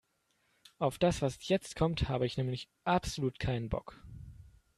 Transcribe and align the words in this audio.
Auf 0.79 0.97
das, 0.97 1.21
was 1.21 1.47
jetzt 1.47 1.75
kommt, 1.75 2.09
habe 2.09 2.25
ich 2.25 2.35
nämlich 2.35 2.67
absolut 2.85 3.37
keinen 3.37 3.69
Bock. 3.69 4.01